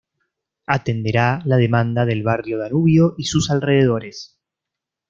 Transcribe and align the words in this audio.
Atenderá 0.65 1.43
la 1.45 1.57
demanda 1.57 2.05
del 2.07 2.23
barrio 2.23 2.57
Danubio 2.57 3.13
y 3.19 3.25
sus 3.25 3.51
alrededores. 3.51 4.39